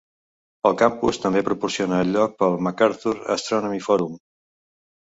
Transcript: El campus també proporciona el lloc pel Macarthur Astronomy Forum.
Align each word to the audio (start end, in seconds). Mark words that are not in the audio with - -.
El 0.69 0.77
campus 0.81 1.19
també 1.25 1.43
proporciona 1.49 2.01
el 2.07 2.17
lloc 2.17 2.35
pel 2.41 2.59
Macarthur 2.69 3.17
Astronomy 3.39 3.89
Forum. 3.91 4.23